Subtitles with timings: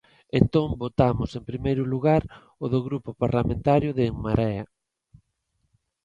[0.39, 2.23] Entón votamos en primeiro lugar
[2.63, 4.65] a do Grupo Parlamentario de En Marea.